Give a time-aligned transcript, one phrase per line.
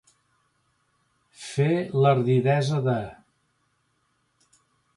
[1.49, 1.67] Fer
[2.05, 2.99] l'ardidesa de.